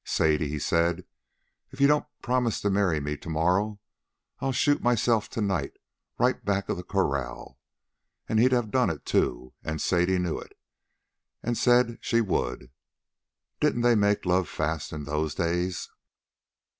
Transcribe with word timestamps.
'Sadie,' 0.03 0.49
he 0.49 0.57
said, 0.57 1.05
'if 1.69 1.79
you 1.79 1.85
don't 1.85 2.07
promise 2.23 2.59
to 2.59 2.71
marry 2.71 2.99
me 2.99 3.15
to 3.15 3.29
morrow, 3.29 3.79
I'll 4.39 4.51
shoot 4.51 4.81
myself 4.81 5.29
to 5.29 5.41
night 5.41 5.73
right 6.17 6.43
back 6.43 6.69
of 6.69 6.77
the 6.77 6.83
corral.' 6.83 7.59
And 8.27 8.39
he'd 8.39 8.51
have 8.51 8.71
done 8.71 8.89
it, 8.89 9.05
too, 9.05 9.53
and 9.63 9.79
Sadie 9.79 10.17
knew 10.17 10.39
it, 10.39 10.57
and 11.43 11.55
said 11.55 11.99
she 12.01 12.19
would. 12.19 12.71
Didn't 13.59 13.81
they 13.81 13.93
make 13.93 14.25
love 14.25 14.49
fast 14.49 14.91
in 14.91 15.03
those 15.03 15.35
days?" 15.35 15.91